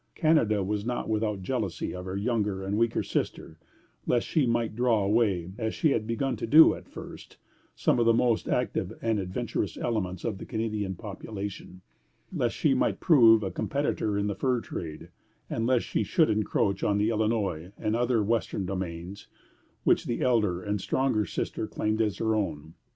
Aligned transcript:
Canada 0.15 0.63
was 0.63 0.83
not 0.83 1.07
without 1.09 1.43
jealousy 1.43 1.93
of 1.93 2.05
her 2.05 2.15
younger 2.17 2.63
and 2.63 2.75
weaker 2.75 3.03
sister, 3.03 3.59
lest 4.07 4.25
she 4.25 4.47
might 4.47 4.75
draw 4.75 5.03
away, 5.03 5.51
as 5.59 5.75
she 5.75 5.91
had 5.91 6.07
begun 6.07 6.35
to 6.35 6.47
do 6.47 6.73
at 6.73 6.85
the 6.85 6.89
first, 6.89 7.37
some 7.75 7.99
of 7.99 8.07
the 8.07 8.11
most 8.11 8.49
active 8.49 8.93
and 9.03 9.19
adventurous 9.19 9.77
elements 9.77 10.23
of 10.25 10.39
the 10.39 10.45
Canadian 10.47 10.95
population; 10.95 11.81
lest 12.33 12.55
she 12.55 12.73
might 12.73 12.99
prove 12.99 13.43
a 13.43 13.51
competitor 13.51 14.17
in 14.17 14.25
the 14.25 14.33
fur 14.33 14.59
trade; 14.59 15.09
and 15.51 15.67
lest 15.67 15.85
she 15.85 16.01
should 16.01 16.31
encroach 16.31 16.83
on 16.83 16.97
the 16.97 17.11
Illinois 17.11 17.71
and 17.77 17.95
other 17.95 18.23
western 18.23 18.65
domains, 18.65 19.27
which 19.83 20.05
the 20.05 20.21
elder 20.21 20.63
and 20.63 20.81
stronger 20.81 21.27
sister 21.27 21.67
claimed 21.67 22.01
as 22.01 22.17
her 22.17 22.33
own. 22.33 22.73